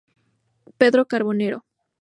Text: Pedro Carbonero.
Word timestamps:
Pedro 0.79 1.05
Carbonero. 1.11 1.57